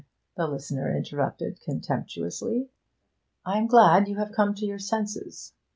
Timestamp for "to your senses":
4.55-5.53